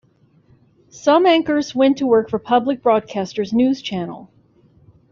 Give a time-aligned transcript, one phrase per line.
[0.89, 4.31] Some anchors went to work for public broadcaster's news channel.